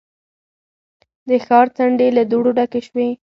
د 1.27 1.29
ښار 1.45 1.67
څنډې 1.75 2.07
له 2.17 2.23
دوړو 2.31 2.51
ډکې 2.57 2.81
شوې. 2.87 3.07